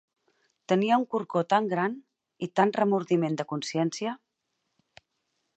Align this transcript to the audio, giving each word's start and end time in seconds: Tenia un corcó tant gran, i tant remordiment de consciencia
Tenia 0.71 0.97
un 1.01 1.05
corcó 1.15 1.43
tant 1.55 1.67
gran, 1.75 1.99
i 2.47 2.51
tant 2.61 2.75
remordiment 2.81 3.39
de 3.43 3.49
consciencia 3.55 4.19